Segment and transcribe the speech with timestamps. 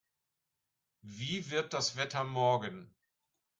[1.03, 2.95] Wie wird das Wetter morgen?